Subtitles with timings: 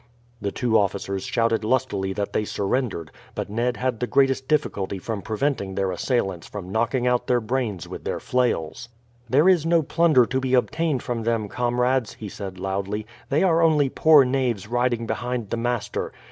[0.41, 5.21] The two officers shouted lustily that they surrendered, but Ned had the greatest difficulty from
[5.21, 8.89] preventing their assailants from knocking out their brains with their flails.
[9.29, 13.05] "There is no plunder to be obtained from them, comrades," he said loudly.
[13.29, 16.11] "They are only poor knaves riding behind the master.